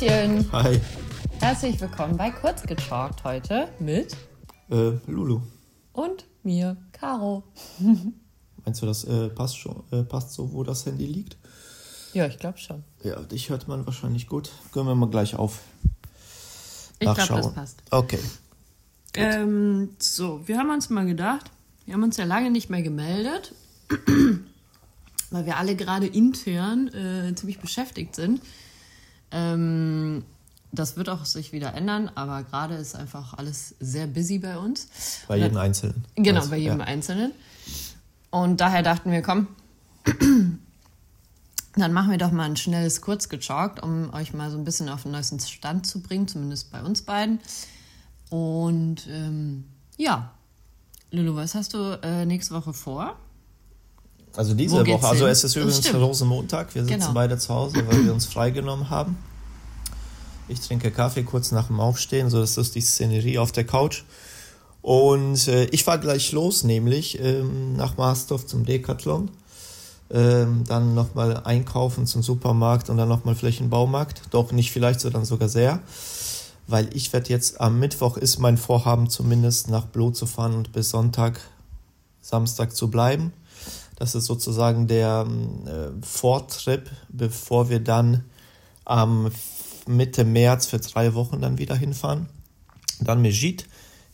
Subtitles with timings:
[0.00, 0.50] Hallöchen.
[0.52, 0.80] Hi.
[1.40, 4.16] Herzlich willkommen bei Kurzgechalkt heute mit
[4.70, 5.42] Äh, Lulu,
[5.92, 7.42] und mir, Caro.
[8.64, 11.36] meinst du, das äh, passt, schon, äh, passt so, wo das Handy liegt?
[12.14, 12.82] Ja, ich glaube schon.
[13.02, 14.50] Ja, dich hört man wahrscheinlich gut.
[14.72, 15.60] Können wir mal gleich auf.
[16.98, 17.82] Ich glaube, das passt.
[17.90, 18.20] Okay.
[19.14, 21.50] Ähm, so, wir haben uns mal gedacht,
[21.84, 23.52] wir haben uns ja lange nicht mehr gemeldet,
[25.30, 28.40] weil wir alle gerade intern äh, ziemlich beschäftigt sind.
[29.30, 30.24] Ähm,
[30.72, 34.88] das wird auch sich wieder ändern, aber gerade ist einfach alles sehr busy bei uns.
[35.26, 36.04] Bei jedem Einzelnen.
[36.14, 36.84] Genau, bei jedem ja.
[36.84, 37.32] Einzelnen.
[38.30, 39.48] Und daher dachten wir, komm,
[41.76, 45.02] dann machen wir doch mal ein schnelles Kurzgechalkt, um euch mal so ein bisschen auf
[45.02, 47.40] den neuesten Stand zu bringen, zumindest bei uns beiden.
[48.28, 49.64] Und ähm,
[49.96, 50.30] ja,
[51.10, 53.16] Lulu, was hast du äh, nächste Woche vor?
[54.36, 55.06] Also diese Woche.
[55.08, 55.92] Also es ist übrigens.
[55.94, 56.74] Rosenmontag.
[56.74, 57.12] Wir sitzen Genau.
[57.12, 59.16] beide zu Hause, weil wir uns freigenommen haben.
[60.48, 64.02] Ich trinke Kaffee kurz nach dem Aufstehen, so das ist die Szenerie auf der Couch.
[64.82, 69.30] Und äh, ich fahre gleich los, nämlich ähm, nach Marsdorf zum Decathlon.
[70.12, 74.22] Ähm, dann nochmal einkaufen zum Supermarkt und dann nochmal vielleicht einen Baumarkt.
[74.30, 75.80] Doch nicht vielleicht, sondern sogar sehr.
[76.66, 80.72] Weil ich werde jetzt am Mittwoch ist mein Vorhaben zumindest nach Blo zu fahren und
[80.72, 81.40] bis Sonntag,
[82.22, 83.32] Samstag zu bleiben.
[84.00, 88.24] Das ist sozusagen der ähm, äh, Vortrip, bevor wir dann
[88.86, 89.30] am
[89.86, 92.26] Mitte März für drei Wochen dann wieder hinfahren.
[93.00, 93.66] Dann Mejid.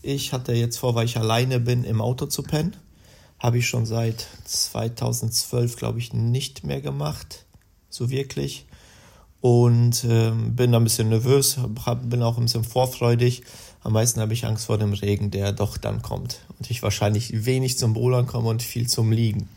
[0.02, 2.74] Ich hatte jetzt vor, weil ich alleine bin, im Auto zu pennen.
[3.38, 7.46] Habe ich schon seit 2012, glaube ich, nicht mehr gemacht.
[7.88, 8.66] So wirklich.
[9.40, 13.44] Und ähm, bin da ein bisschen nervös, hab, bin auch ein bisschen vorfreudig.
[13.84, 16.40] Am meisten habe ich Angst vor dem Regen, der doch dann kommt.
[16.58, 19.48] Und ich wahrscheinlich wenig zum Bouldern komme und viel zum Liegen.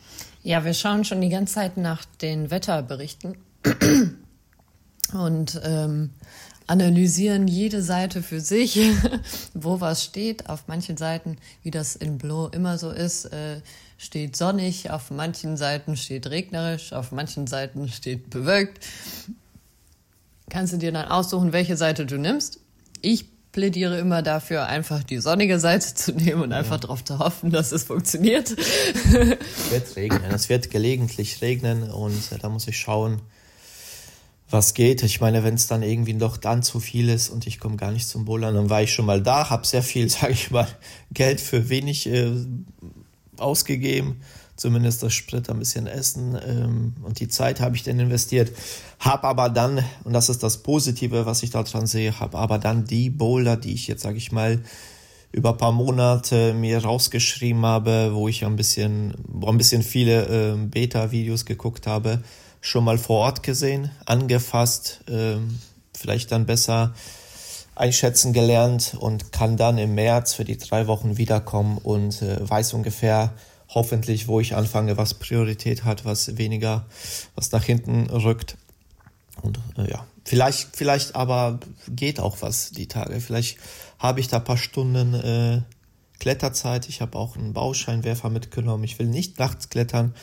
[0.41, 3.37] Ja, wir schauen schon die ganze Zeit nach den Wetterberichten
[5.13, 6.11] und ähm,
[6.65, 8.79] analysieren jede Seite für sich,
[9.53, 10.47] wo was steht.
[10.47, 13.59] Auf manchen Seiten, wie das in Blo immer so ist, äh,
[13.97, 18.85] steht sonnig, auf manchen Seiten steht regnerisch, auf manchen Seiten steht bewölkt.
[20.49, 22.59] Kannst du dir dann aussuchen, welche Seite du nimmst.
[23.01, 27.51] Ich plädiere immer dafür, einfach die sonnige Seite zu nehmen und einfach darauf zu hoffen,
[27.51, 28.51] dass es funktioniert.
[28.51, 30.31] Es wird regnen.
[30.31, 33.21] Es wird gelegentlich regnen und äh, da muss ich schauen,
[34.49, 35.03] was geht.
[35.03, 37.91] Ich meine, wenn es dann irgendwie doch dann zu viel ist und ich komme gar
[37.91, 40.67] nicht zum Bouldern, dann war ich schon mal da, habe sehr viel, sage ich mal,
[41.11, 42.31] Geld für wenig äh,
[43.37, 44.21] ausgegeben.
[44.59, 48.51] Zumindest das Sprit, ein bisschen Essen ähm, und die Zeit habe ich dann investiert.
[48.99, 52.83] Hab aber dann, und das ist das Positive, was ich daran sehe, habe aber dann
[52.83, 54.59] die Boulder, die ich jetzt, sage ich mal,
[55.31, 60.25] über ein paar Monate mir rausgeschrieben habe, wo ich ein bisschen, wo ein bisschen viele
[60.25, 62.21] ähm, Beta-Videos geguckt habe,
[62.59, 65.57] schon mal vor Ort gesehen, angefasst, ähm,
[65.97, 66.93] vielleicht dann besser
[67.75, 72.73] einschätzen gelernt und kann dann im März für die drei Wochen wiederkommen und äh, weiß
[72.73, 73.31] ungefähr
[73.69, 76.85] hoffentlich, wo ich anfange, was Priorität hat, was weniger,
[77.35, 78.57] was nach hinten rückt.
[79.41, 83.21] Und äh, ja, vielleicht, vielleicht aber geht auch was die Tage.
[83.21, 83.57] Vielleicht
[83.99, 85.61] habe ich da paar Stunden äh,
[86.19, 86.89] Kletterzeit.
[86.89, 88.83] Ich habe auch einen Bauscheinwerfer mitgenommen.
[88.83, 90.13] Ich will nicht nachts klettern.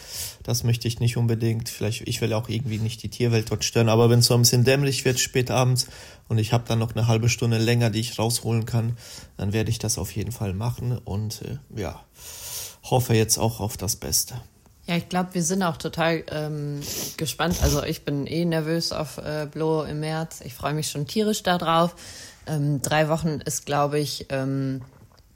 [0.42, 1.68] Das möchte ich nicht unbedingt.
[1.68, 3.88] Vielleicht, ich will auch irgendwie nicht die Tierwelt dort stören.
[3.88, 5.86] Aber wenn es so ein bisschen dämmerig wird, spät abends,
[6.28, 8.96] und ich habe dann noch eine halbe Stunde länger, die ich rausholen kann,
[9.36, 10.98] dann werde ich das auf jeden Fall machen.
[10.98, 12.04] Und äh, ja,
[12.90, 14.34] hoffe jetzt auch auf das Beste.
[14.86, 16.80] Ja, ich glaube, wir sind auch total ähm,
[17.16, 17.58] gespannt.
[17.62, 20.40] Also ich bin eh nervös auf äh, Blo im März.
[20.44, 21.96] Ich freue mich schon tierisch darauf.
[22.46, 24.82] Ähm, drei Wochen ist, glaube ich, ähm,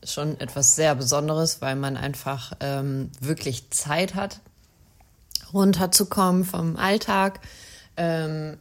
[0.05, 4.41] schon etwas sehr Besonderes, weil man einfach ähm, wirklich Zeit hat,
[5.53, 7.41] runterzukommen vom Alltag
[7.97, 8.57] ähm,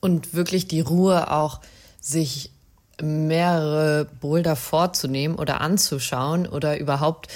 [0.00, 1.60] und wirklich die Ruhe auch,
[2.00, 2.52] sich
[3.02, 7.28] mehrere Boulder vorzunehmen oder anzuschauen oder überhaupt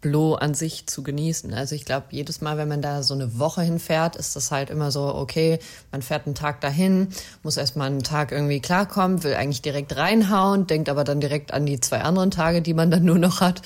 [0.00, 1.52] Blo an sich zu genießen.
[1.52, 4.70] Also ich glaube, jedes Mal, wenn man da so eine Woche hinfährt, ist das halt
[4.70, 5.58] immer so, okay,
[5.92, 7.08] man fährt einen Tag dahin,
[7.42, 11.66] muss erstmal einen Tag irgendwie klarkommen, will eigentlich direkt reinhauen, denkt aber dann direkt an
[11.66, 13.62] die zwei anderen Tage, die man dann nur noch hat.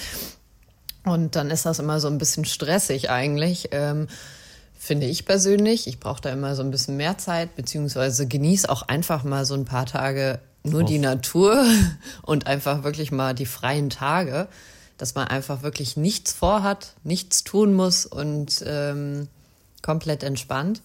[1.04, 3.69] Und dann ist das immer so ein bisschen stressig eigentlich.
[3.72, 4.08] Ähm,
[4.76, 5.87] finde ich persönlich.
[5.87, 9.54] Ich brauche da immer so ein bisschen mehr Zeit, beziehungsweise genieße auch einfach mal so
[9.54, 11.64] ein paar Tage nur die Natur
[12.22, 14.48] und einfach wirklich mal die freien Tage,
[14.99, 19.29] dass man einfach wirklich nichts vorhat, nichts tun muss und ähm,
[19.82, 20.82] komplett entspannt.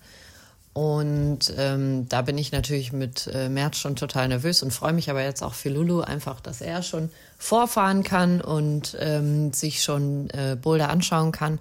[0.74, 5.10] Und ähm, da bin ich natürlich mit äh, März schon total nervös und freue mich
[5.10, 10.30] aber jetzt auch für Lulu einfach, dass er schon vorfahren kann und ähm, sich schon
[10.30, 11.60] äh, Boulder anschauen kann.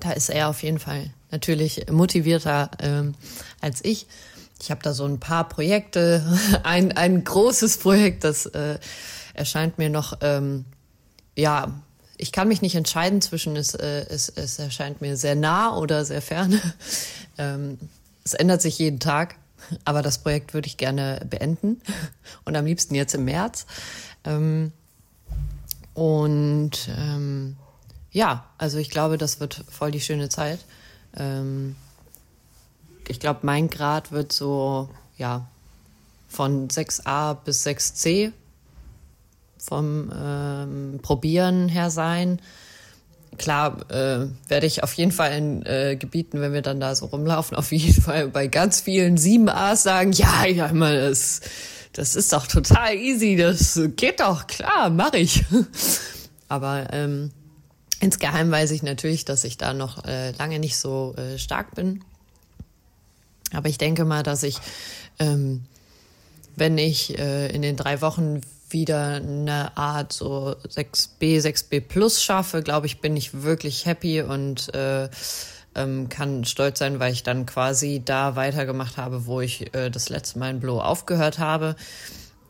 [0.00, 3.14] Da ist er auf jeden Fall natürlich motivierter ähm,
[3.60, 4.06] als ich.
[4.60, 6.22] ich habe da so ein paar Projekte,
[6.64, 8.78] ein, ein großes Projekt, das äh,
[9.34, 10.64] erscheint mir noch, ähm,
[11.38, 11.72] ja,
[12.16, 16.04] ich kann mich nicht entscheiden zwischen, es, äh, es, es erscheint mir sehr nah oder
[16.04, 16.60] sehr fern.
[17.38, 17.78] ähm,
[18.24, 19.36] es ändert sich jeden Tag,
[19.84, 21.80] aber das Projekt würde ich gerne beenden
[22.44, 23.66] und am liebsten jetzt im März.
[24.24, 24.72] Ähm,
[25.94, 27.56] und ähm,
[28.10, 30.58] ja, also ich glaube, das wird voll die schöne Zeit.
[31.16, 31.76] Ähm,
[33.06, 35.46] ich glaube, mein Grad wird so, ja,
[36.28, 38.32] von 6a bis 6c
[39.58, 42.40] vom ähm, Probieren her sein.
[43.36, 47.06] Klar äh, werde ich auf jeden Fall in äh, Gebieten, wenn wir dann da so
[47.06, 51.40] rumlaufen, auf jeden Fall bei ganz vielen 7a's sagen, ja, ja, immer das,
[51.92, 55.44] das ist doch total easy, das geht doch, klar, mache ich.
[56.48, 57.30] Aber ähm,
[58.00, 62.02] insgeheim weiß ich natürlich, dass ich da noch äh, lange nicht so äh, stark bin.
[63.52, 64.58] Aber ich denke mal, dass ich,
[65.18, 65.64] ähm,
[66.56, 68.40] wenn ich äh, in den drei Wochen
[68.70, 74.74] wieder eine Art so 6b, 6b Plus schaffe, glaube ich, bin ich wirklich happy und
[74.74, 75.08] äh,
[75.74, 80.08] ähm, kann stolz sein, weil ich dann quasi da weitergemacht habe, wo ich äh, das
[80.08, 81.76] letzte Mal in Blow aufgehört habe.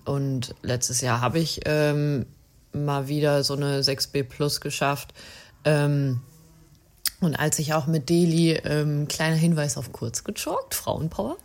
[0.04, 2.26] Und letztes Jahr habe ich ähm,
[2.72, 5.12] mal wieder so eine 6b Plus geschafft.
[5.64, 6.20] Ähm,
[7.20, 11.36] und als ich auch mit Deli, ähm, kleiner Hinweis auf kurz gejoggt, Frauenpower,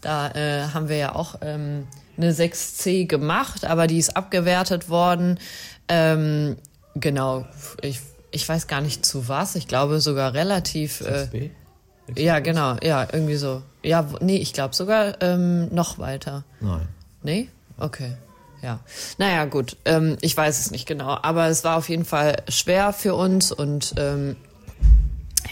[0.00, 5.38] da äh, haben wir ja auch ähm, eine 6C gemacht, aber die ist abgewertet worden.
[5.88, 6.56] Ähm,
[6.96, 7.46] genau,
[7.82, 8.00] ich,
[8.32, 11.02] ich weiß gar nicht zu was, ich glaube sogar relativ.
[11.02, 11.50] Äh, 6B?
[12.16, 13.62] Ja, genau, ja, irgendwie so.
[13.84, 16.42] Ja, nee, ich glaube sogar ähm, noch weiter.
[16.60, 16.88] Nein.
[17.22, 17.48] Nee?
[17.78, 18.16] Okay.
[18.60, 18.80] Ja.
[19.18, 19.76] Naja, gut.
[19.84, 21.18] Ähm, ich weiß es nicht genau.
[21.22, 24.36] Aber es war auf jeden Fall schwer für uns und ähm,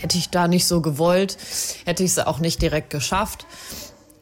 [0.00, 1.36] Hätte ich da nicht so gewollt,
[1.84, 3.46] hätte ich es auch nicht direkt geschafft.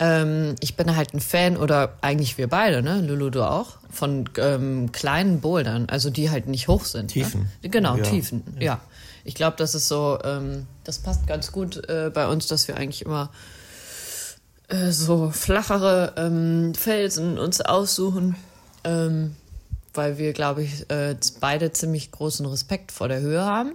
[0.00, 3.00] Ähm, ich bin halt ein Fan, oder eigentlich wir beide, ne?
[3.00, 7.14] Lulu, du auch, von ähm, kleinen Bouldern, also die halt nicht hoch sind.
[7.14, 7.22] Ne?
[7.22, 7.50] Tiefen.
[7.62, 7.68] Ne?
[7.68, 8.02] Genau, ja.
[8.02, 8.64] Tiefen, ja.
[8.64, 8.80] ja.
[9.24, 12.76] Ich glaube, das ist so, ähm, das passt ganz gut äh, bei uns, dass wir
[12.76, 13.30] eigentlich immer
[14.68, 18.36] äh, so flachere ähm, Felsen uns aussuchen,
[18.84, 19.34] ähm,
[19.94, 23.72] weil wir, glaube ich, äh, beide ziemlich großen Respekt vor der Höhe haben.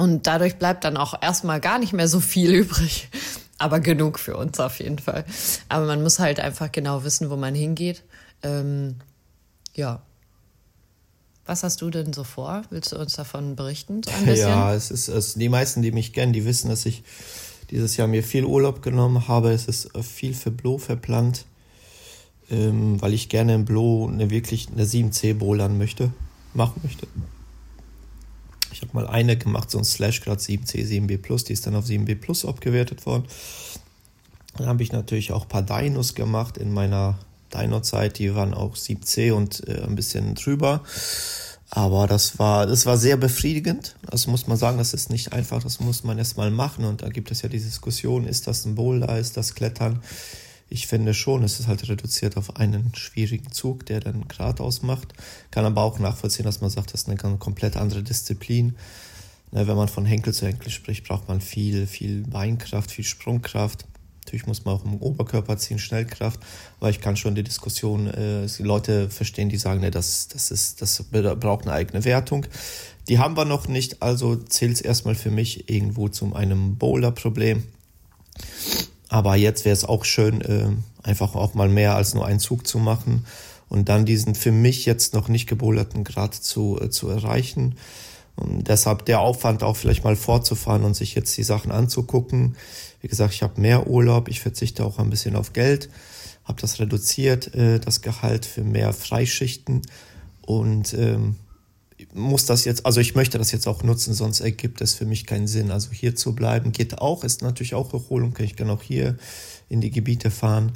[0.00, 3.10] Und dadurch bleibt dann auch erstmal gar nicht mehr so viel übrig.
[3.58, 5.26] Aber genug für uns auf jeden Fall.
[5.68, 8.02] Aber man muss halt einfach genau wissen, wo man hingeht.
[8.42, 8.96] Ähm,
[9.74, 10.00] ja.
[11.44, 12.62] Was hast du denn so vor?
[12.70, 14.00] Willst du uns davon berichten?
[14.02, 14.10] So?
[14.32, 17.02] Ja, es ist, es, die meisten, die mich kennen, die wissen, dass ich
[17.70, 19.52] dieses Jahr mir viel Urlaub genommen habe.
[19.52, 21.44] Es ist viel für Blo verplant,
[22.50, 26.10] ähm, weil ich gerne in Blo eine wirklich eine 7C bowlern möchte,
[26.54, 27.06] machen möchte.
[28.72, 31.74] Ich habe mal eine gemacht, so ein Slash Grad 7C, 7B Plus, die ist dann
[31.74, 33.24] auf 7B Plus abgewertet worden.
[34.56, 37.18] Dann habe ich natürlich auch ein paar Dinos gemacht in meiner
[37.54, 40.82] Dino-Zeit, die waren auch 7C und äh, ein bisschen drüber.
[41.70, 43.94] Aber das war, das war sehr befriedigend.
[44.10, 46.84] Das muss man sagen, das ist nicht einfach, das muss man erstmal machen.
[46.84, 50.00] Und da gibt es ja die Diskussion, ist das ein Boulder, ist das Klettern?
[50.72, 55.12] Ich finde schon, es ist halt reduziert auf einen schwierigen Zug, der dann Grad ausmacht.
[55.50, 58.76] Kann aber auch nachvollziehen, dass man sagt, das ist eine komplett andere Disziplin.
[59.50, 63.84] Ne, wenn man von Henkel zu Henkel spricht, braucht man viel, viel Beinkraft, viel Sprungkraft.
[64.24, 66.38] Natürlich muss man auch im Oberkörper ziehen, Schnellkraft.
[66.78, 70.52] Aber ich kann schon die Diskussion, äh, die Leute verstehen, die sagen, ne, das, das,
[70.52, 72.46] ist, das braucht eine eigene Wertung.
[73.08, 77.64] Die haben wir noch nicht, also zählt es erstmal für mich irgendwo zu einem Bowler-Problem.
[79.10, 80.68] Aber jetzt wäre es auch schön, äh,
[81.02, 83.26] einfach auch mal mehr als nur einen Zug zu machen
[83.68, 87.74] und dann diesen für mich jetzt noch nicht gebohlerten Grad zu, äh, zu erreichen.
[88.36, 92.56] Und deshalb der Aufwand auch vielleicht mal vorzufahren und sich jetzt die Sachen anzugucken.
[93.00, 95.90] Wie gesagt, ich habe mehr Urlaub, ich verzichte auch ein bisschen auf Geld,
[96.44, 99.82] habe das reduziert, äh, das Gehalt für mehr Freischichten
[100.46, 101.34] und ähm,
[102.14, 105.26] muss das jetzt, also ich möchte das jetzt auch nutzen, sonst ergibt es für mich
[105.26, 105.70] keinen Sinn.
[105.70, 109.16] Also hier zu bleiben geht auch, ist natürlich auch Erholung, ich kann auch hier
[109.68, 110.72] in die Gebiete fahren.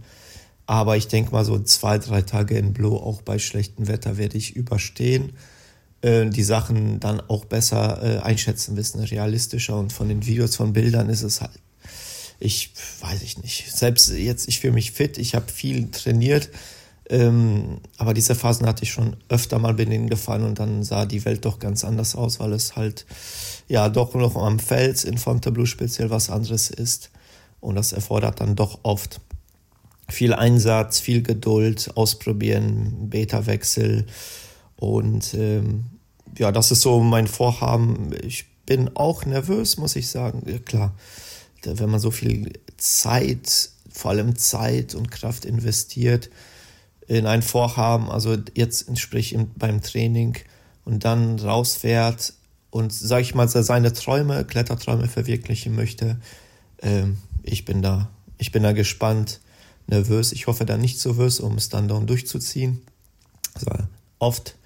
[0.66, 4.38] Aber ich denke mal, so zwei, drei Tage in Blow, auch bei schlechtem Wetter, werde
[4.38, 5.32] ich überstehen.
[6.00, 9.78] Äh, die Sachen dann auch besser äh, einschätzen wissen, realistischer.
[9.78, 11.58] Und von den Videos, von Bildern ist es halt,
[12.40, 13.70] ich weiß ich nicht.
[13.74, 16.50] Selbst jetzt, ich fühle mich fit, ich habe viel trainiert
[17.10, 21.04] ähm, aber diese Phasen hatte ich schon öfter mal bei denen gefallen und dann sah
[21.04, 23.04] die Welt doch ganz anders aus, weil es halt
[23.68, 27.10] ja doch noch am Fels in Fontainebleau speziell was anderes ist.
[27.60, 29.20] Und das erfordert dann doch oft
[30.08, 34.06] viel Einsatz, viel Geduld, ausprobieren, Beta-Wechsel.
[34.76, 35.84] Und ähm,
[36.38, 38.14] ja, das ist so mein Vorhaben.
[38.22, 40.42] Ich bin auch nervös, muss ich sagen.
[40.46, 40.94] Ja, klar,
[41.64, 46.30] wenn man so viel Zeit vor allem Zeit und Kraft investiert
[47.06, 50.36] in ein Vorhaben, also jetzt sprich beim Training
[50.84, 52.34] und dann rausfährt
[52.70, 56.18] und, sag ich mal, seine Träume, Kletterträume verwirklichen möchte,
[56.82, 59.40] ähm, ich bin da, ich bin da gespannt,
[59.86, 60.32] nervös.
[60.32, 62.82] Ich hoffe da nicht so nervös, um es dann dann durchzuziehen.
[63.52, 64.56] Das war oft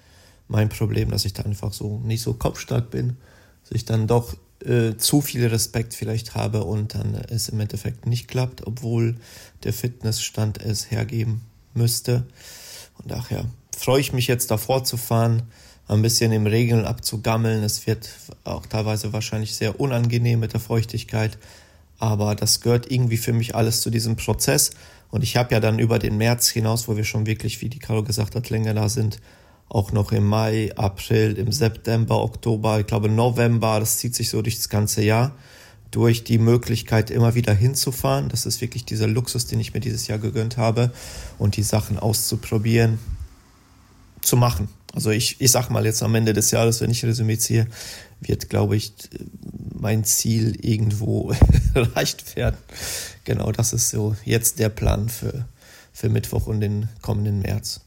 [0.47, 3.17] mein Problem, dass ich da einfach so nicht so kopfstark bin,
[3.63, 8.07] dass ich dann doch äh, zu viel Respekt vielleicht habe und dann es im Endeffekt
[8.07, 9.17] nicht klappt, obwohl
[9.63, 11.41] der Fitnessstand es hergeben
[11.73, 12.25] müsste.
[12.97, 13.45] Und daher
[13.77, 15.43] freue ich mich jetzt davor zu fahren,
[15.87, 17.63] ein bisschen im Regen abzugammeln.
[17.63, 18.09] Es wird
[18.43, 21.37] auch teilweise wahrscheinlich sehr unangenehm mit der Feuchtigkeit,
[21.97, 24.71] aber das gehört irgendwie für mich alles zu diesem Prozess.
[25.11, 27.79] Und ich habe ja dann über den März hinaus, wo wir schon wirklich, wie die
[27.79, 29.19] Caro gesagt hat, länger da sind,
[29.67, 34.41] auch noch im Mai, April, im September, Oktober, ich glaube November, das zieht sich so
[34.41, 35.35] durch das ganze Jahr,
[35.91, 38.29] durch die Möglichkeit immer wieder hinzufahren.
[38.29, 40.91] Das ist wirklich dieser Luxus, den ich mir dieses Jahr gegönnt habe
[41.37, 42.99] und die Sachen auszuprobieren,
[44.21, 44.67] zu machen.
[44.93, 47.67] Also ich, ich sag mal jetzt am Ende des Jahres, wenn ich Resümee ziehe,
[48.19, 48.93] wird, glaube ich,
[49.73, 51.33] mein Ziel irgendwo
[51.73, 52.57] erreicht werden.
[53.23, 55.45] Genau, das ist so jetzt der Plan für,
[55.93, 57.81] für Mittwoch und den kommenden März.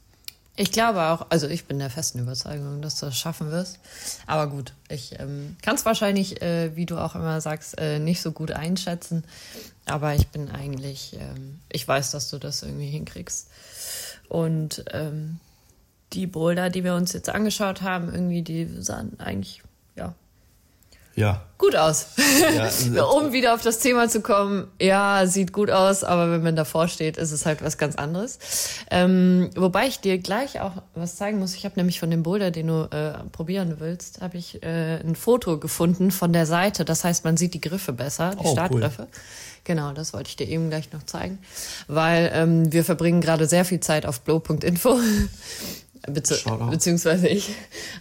[0.62, 3.80] Ich glaube auch, also ich bin der festen Überzeugung, dass du das schaffen wirst.
[4.28, 8.22] Aber gut, ich ähm, kann es wahrscheinlich, äh, wie du auch immer sagst, äh, nicht
[8.22, 9.24] so gut einschätzen.
[9.86, 13.48] Aber ich bin eigentlich, ähm, ich weiß, dass du das irgendwie hinkriegst.
[14.28, 15.40] Und ähm,
[16.12, 19.64] die Boulder, die wir uns jetzt angeschaut haben, irgendwie, die sahen eigentlich,
[21.14, 21.42] ja.
[21.58, 22.06] Gut aus.
[22.92, 26.56] Ja, um wieder auf das Thema zu kommen, ja, sieht gut aus, aber wenn man
[26.56, 28.38] davor steht, ist es halt was ganz anderes.
[28.90, 31.54] Ähm, wobei ich dir gleich auch was zeigen muss.
[31.54, 35.14] Ich habe nämlich von dem Boulder, den du äh, probieren willst, habe ich äh, ein
[35.14, 36.84] Foto gefunden von der Seite.
[36.84, 39.02] Das heißt, man sieht die Griffe besser, die oh, Startgriffe.
[39.02, 39.20] Cool.
[39.64, 41.38] Genau, das wollte ich dir eben gleich noch zeigen,
[41.86, 44.98] weil ähm, wir verbringen gerade sehr viel Zeit auf blow.info,
[46.08, 47.54] Bezieh beziehungsweise ich.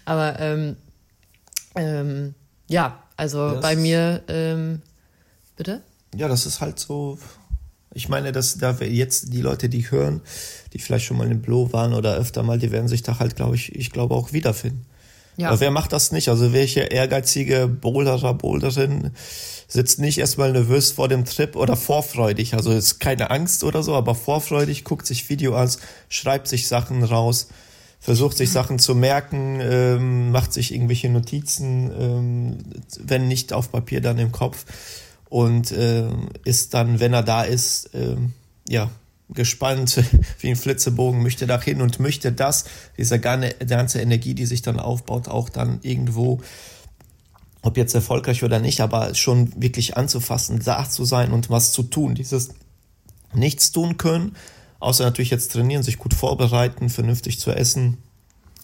[0.05, 0.75] Aber ähm,
[1.75, 2.33] ähm,
[2.71, 4.81] ja, also das, bei mir, ähm,
[5.57, 5.81] bitte?
[6.15, 7.19] Ja, das ist halt so.
[7.93, 10.21] Ich meine, dass da jetzt die Leute, die hören,
[10.71, 13.35] die vielleicht schon mal im Blow waren oder öfter mal, die werden sich da halt,
[13.35, 14.85] glaube ich, ich glaube auch wiederfinden.
[15.35, 15.49] Ja.
[15.49, 16.29] Aber wer macht das nicht?
[16.29, 19.11] Also welche ehrgeizige Boulderer, Boulderin
[19.67, 22.53] sitzt nicht erstmal nervös vor dem Trip oder vorfreudig.
[22.53, 25.69] Also ist keine Angst oder so, aber vorfreudig, guckt sich Video an,
[26.07, 27.47] schreibt sich Sachen raus
[28.01, 32.57] versucht sich Sachen zu merken, ähm, macht sich irgendwelche Notizen, ähm,
[32.99, 34.65] wenn nicht auf Papier, dann im Kopf
[35.29, 36.09] und äh,
[36.43, 38.17] ist dann, wenn er da ist, äh,
[38.67, 38.89] ja,
[39.29, 40.03] gespannt
[40.39, 42.65] wie ein Flitzebogen, möchte da hin und möchte das,
[42.97, 46.41] diese ganze Energie, die sich dann aufbaut, auch dann irgendwo,
[47.61, 51.83] ob jetzt erfolgreich oder nicht, aber schon wirklich anzufassen, da zu sein und was zu
[51.83, 52.49] tun, dieses
[53.33, 54.35] Nichts tun können,
[54.81, 57.99] Außer natürlich jetzt trainieren, sich gut vorbereiten, vernünftig zu essen.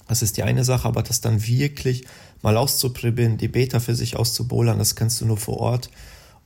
[0.07, 2.05] Das ist die eine Sache, aber das dann wirklich
[2.41, 5.91] mal auszuprobieren, die Beta für sich auszubolern, das kannst du nur vor Ort.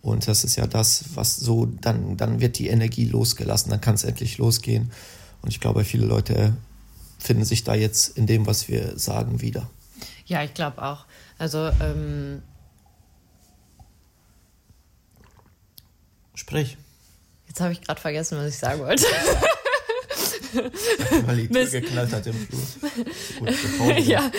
[0.02, 3.96] Und das ist ja das, was so, dann, dann wird die Energie losgelassen, dann kann
[3.96, 4.92] es endlich losgehen.
[5.42, 6.58] Und ich glaube, viele Leute
[7.18, 9.70] finden sich da jetzt in dem, was wir sagen, wieder.
[10.26, 11.06] Ja, ich glaube auch.
[11.38, 12.42] Also, ähm
[16.36, 16.78] Sprich.
[17.48, 19.06] Jetzt habe ich gerade vergessen, was ich sagen wollte.
[21.26, 23.98] Weil die Tür geknallt hat im Flur.
[23.98, 24.32] ja.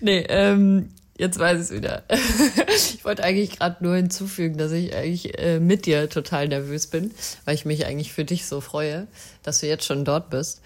[0.00, 2.04] Nee, ähm, jetzt weiß ich es wieder.
[2.68, 7.12] ich wollte eigentlich gerade nur hinzufügen, dass ich eigentlich äh, mit dir total nervös bin,
[7.44, 9.06] weil ich mich eigentlich für dich so freue,
[9.42, 10.62] dass du jetzt schon dort bist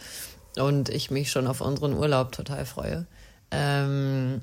[0.56, 3.06] und ich mich schon auf unseren Urlaub total freue.
[3.50, 4.42] Ähm,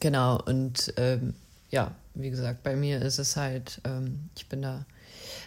[0.00, 1.34] genau, und ähm,
[1.70, 4.86] ja, wie gesagt, bei mir ist es halt, ähm, ich bin da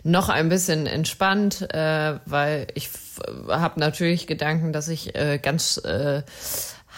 [0.08, 2.90] noch ein bisschen entspannt, äh, weil ich
[3.50, 6.24] habe natürlich Gedanken, dass ich äh, ganz äh,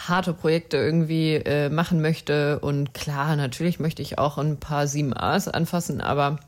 [0.06, 2.60] harte Projekte irgendwie äh, machen möchte.
[2.60, 6.38] Und klar, natürlich möchte ich auch ein paar 7As anfassen, aber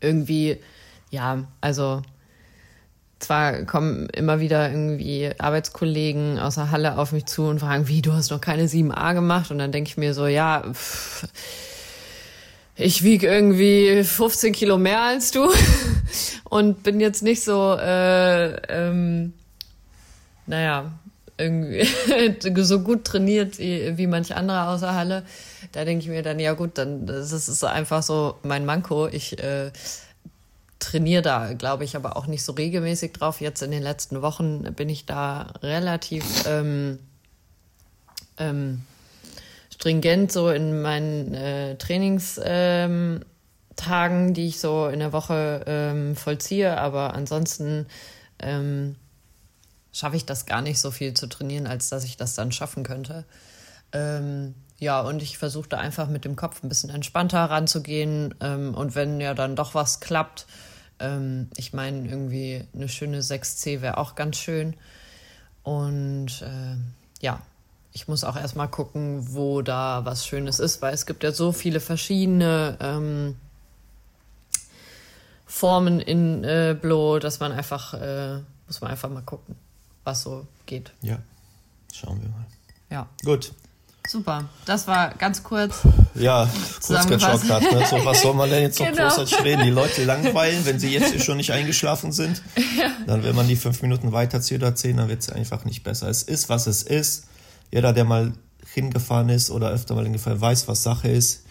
[0.00, 0.58] irgendwie,
[1.10, 2.02] ja, also
[3.18, 8.00] zwar kommen immer wieder irgendwie Arbeitskollegen aus der Halle auf mich zu und fragen, wie,
[8.00, 9.50] du hast noch keine 7a gemacht?
[9.50, 11.26] Und dann denke ich mir so, ja, pff,
[12.76, 15.50] ich wiege irgendwie 15 Kilo mehr als du
[16.44, 19.32] und bin jetzt nicht so, äh, ähm,
[20.46, 20.92] naja,
[21.36, 21.84] irgendwie
[22.62, 25.24] so gut trainiert wie, wie manch andere aus der Halle.
[25.72, 29.08] Da denke ich mir dann, ja gut, dann das ist einfach so mein Manko.
[29.08, 29.72] Ich äh,
[30.78, 33.40] trainiere da, glaube ich, aber auch nicht so regelmäßig drauf.
[33.40, 36.98] Jetzt in den letzten Wochen bin ich da relativ ähm,
[38.38, 38.82] ähm,
[39.84, 43.24] stringent so in meinen äh, Trainingszeiten
[43.76, 47.86] Tagen, die ich so in der Woche ähm, vollziehe, aber ansonsten
[48.38, 48.96] ähm,
[49.92, 52.84] schaffe ich das gar nicht so viel zu trainieren, als dass ich das dann schaffen
[52.84, 53.24] könnte.
[53.92, 58.34] Ähm, ja, und ich versuche da einfach mit dem Kopf ein bisschen entspannter ranzugehen.
[58.40, 60.46] Ähm, und wenn ja dann doch was klappt,
[61.00, 64.76] ähm, ich meine, irgendwie eine schöne 6C wäre auch ganz schön.
[65.62, 66.76] Und äh,
[67.20, 67.40] ja,
[67.94, 71.52] ich muss auch erstmal gucken, wo da was Schönes ist, weil es gibt ja so
[71.52, 73.36] viele verschiedene ähm,
[75.46, 79.54] Formen in äh, Blow, dass man einfach, äh, muss man einfach mal gucken,
[80.02, 80.92] was so geht.
[81.02, 81.18] Ja,
[81.94, 82.44] schauen wir mal.
[82.90, 83.06] Ja.
[83.24, 83.52] Gut.
[84.06, 85.78] Super, das war ganz kurz.
[86.14, 86.50] Ja,
[86.84, 87.62] kurz geschockt hat.
[87.62, 87.86] Ne?
[87.88, 89.04] So, was soll man denn jetzt noch Genau.
[89.04, 89.62] großartig reden?
[89.64, 92.42] Die Leute langweilen, wenn sie jetzt hier schon nicht eingeschlafen sind.
[93.06, 96.08] Dann, wenn man die fünf Minuten weiterzieht oder zehn, dann wird es einfach nicht besser.
[96.08, 97.24] Es ist, was es ist.
[97.74, 98.32] Jeder, der mal
[98.72, 101.42] hingefahren ist oder öfter mal hingefahren weiß, was Sache ist.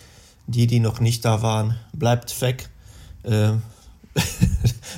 [0.48, 2.70] Die, die noch nicht da waren, bleibt weg.
[3.25, 3.53] Äh,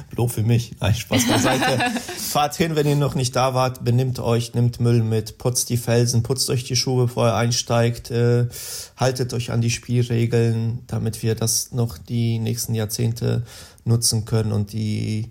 [0.09, 0.73] Blob für mich.
[0.79, 1.91] Nein, Spaß beiseite.
[2.17, 5.77] Fahrt hin, wenn ihr noch nicht da wart, benimmt euch, nimmt Müll mit, putzt die
[5.77, 8.47] Felsen, putzt euch die Schuhe, bevor ihr einsteigt, äh,
[8.97, 13.43] haltet euch an die Spielregeln, damit wir das noch die nächsten Jahrzehnte
[13.83, 15.29] nutzen können und die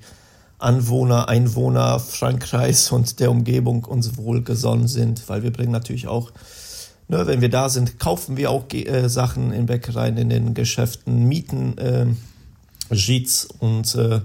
[0.64, 6.32] Anwohner, Einwohner Frankreichs und der Umgebung uns wohlgesonnen sind, weil wir bringen natürlich auch
[7.06, 11.24] Ne, wenn wir da sind, kaufen wir auch äh, Sachen in Bäckereien, in den Geschäften,
[11.24, 12.06] mieten äh,
[12.90, 14.20] Jeets und äh,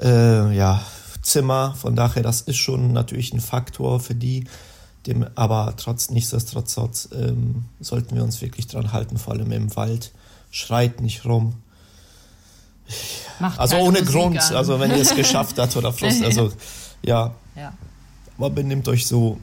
[0.00, 0.82] äh, ja,
[1.20, 1.74] Zimmer.
[1.74, 4.44] Von daher, das ist schon natürlich ein Faktor für die.
[5.06, 10.12] Dem, aber trotz nichtsdestotrotz ähm, sollten wir uns wirklich dran halten, vor allem im Wald.
[10.50, 11.54] Schreit nicht rum.
[13.40, 14.56] Macht Also ohne Musik Grund, an.
[14.56, 16.52] also wenn ihr es geschafft habt oder Frust, also
[17.04, 17.72] ja, ja.
[18.36, 19.38] aber benimmt euch so,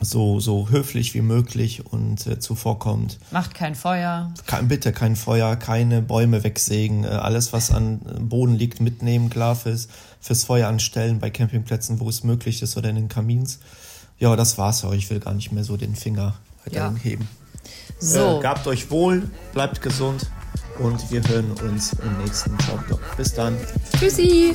[0.00, 3.18] so, so höflich wie möglich und äh, zuvorkommend.
[3.30, 4.32] Macht kein Feuer.
[4.46, 9.30] Kein, bitte kein Feuer, keine Bäume wegsägen, äh, alles was an äh, Boden liegt mitnehmen,
[9.30, 9.88] klar fürs,
[10.20, 13.58] fürs Feuer anstellen bei Campingplätzen, wo es möglich ist oder in den Kamins.
[14.18, 14.92] Ja, das war's auch.
[14.92, 17.02] Ich will gar nicht mehr so den Finger weiterhin Ja.
[17.02, 17.28] heben.
[18.00, 20.26] So, Äh, gabt euch wohl, bleibt gesund
[20.78, 23.00] und wir hören uns im nächsten Job.
[23.16, 23.56] Bis dann.
[23.98, 24.54] tschüssi.